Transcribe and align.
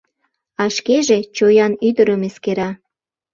А 0.61 0.63
шкеже 0.75 1.19
чоян 1.35 1.73
ӱдырым 1.87 2.21
эскера. 2.29 2.69